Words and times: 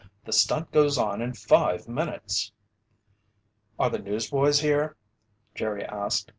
The 0.25 0.33
stunt 0.33 0.71
goes 0.71 0.97
on 0.97 1.21
in 1.21 1.33
five 1.35 1.87
minutes." 1.87 2.51
"Are 3.77 3.91
the 3.91 3.99
newsboys 3.99 4.61
here?" 4.61 4.95
Jerry 5.53 5.85
asked. 5.85 6.27